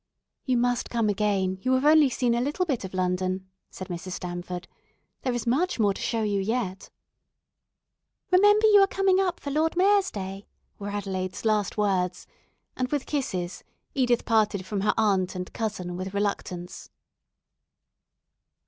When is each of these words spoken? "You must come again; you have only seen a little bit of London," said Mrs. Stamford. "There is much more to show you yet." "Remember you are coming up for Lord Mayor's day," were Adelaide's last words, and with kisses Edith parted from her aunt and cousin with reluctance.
"You 0.45 0.57
must 0.57 0.89
come 0.89 1.09
again; 1.09 1.59
you 1.61 1.73
have 1.73 1.85
only 1.85 2.09
seen 2.09 2.33
a 2.33 2.41
little 2.41 2.65
bit 2.65 2.83
of 2.83 2.95
London," 2.95 3.51
said 3.69 3.87
Mrs. 3.87 4.13
Stamford. 4.13 4.67
"There 5.21 5.31
is 5.31 5.45
much 5.45 5.79
more 5.79 5.93
to 5.93 6.01
show 6.01 6.23
you 6.23 6.39
yet." 6.39 6.89
"Remember 8.31 8.65
you 8.65 8.79
are 8.79 8.87
coming 8.87 9.19
up 9.19 9.39
for 9.39 9.51
Lord 9.51 9.77
Mayor's 9.77 10.09
day," 10.09 10.47
were 10.79 10.89
Adelaide's 10.89 11.45
last 11.45 11.77
words, 11.77 12.25
and 12.75 12.87
with 12.91 13.05
kisses 13.05 13.63
Edith 13.93 14.25
parted 14.25 14.65
from 14.65 14.81
her 14.81 14.95
aunt 14.97 15.35
and 15.35 15.53
cousin 15.53 15.95
with 15.95 16.15
reluctance. 16.15 16.89